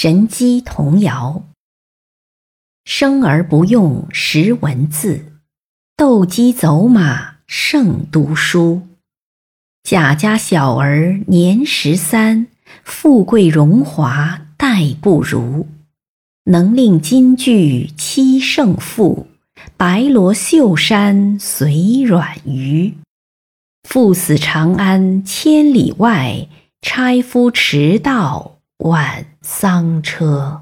[0.00, 1.42] 神机童谣。
[2.84, 5.40] 生而不用识文字，
[5.96, 8.82] 斗鸡走马胜读书。
[9.82, 12.46] 贾家小儿年十三，
[12.84, 15.66] 富贵荣华待不如。
[16.44, 19.26] 能令金句七胜负，
[19.76, 22.94] 白罗绣衫随软鱼。
[23.82, 26.46] 赴死长安千里外，
[26.82, 30.60] 差夫迟到晚丧车。